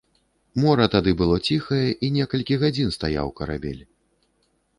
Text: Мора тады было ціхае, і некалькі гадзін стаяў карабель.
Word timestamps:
Мора 0.61 0.87
тады 0.95 1.13
было 1.19 1.35
ціхае, 1.47 1.83
і 2.07 2.09
некалькі 2.17 2.59
гадзін 2.65 2.89
стаяў 2.97 3.27
карабель. 3.43 3.79